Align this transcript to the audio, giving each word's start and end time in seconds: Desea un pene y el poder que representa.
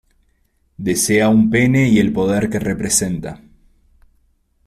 Desea 0.77 1.29
un 1.29 1.51
pene 1.51 1.87
y 1.87 1.99
el 1.99 2.11
poder 2.11 2.49
que 2.49 2.57
representa. 2.57 3.39